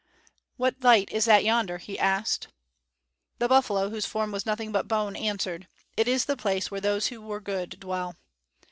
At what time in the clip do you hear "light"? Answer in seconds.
0.81-1.11